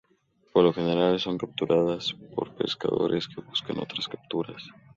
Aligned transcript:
Por 0.51 0.63
lo 0.63 0.73
general, 0.73 1.19
son 1.19 1.37
capturadas 1.37 2.13
por 2.33 2.55
pescadores 2.55 3.27
que 3.27 3.39
buscan 3.39 3.77
otras 3.77 4.07
capturas. 4.07 4.63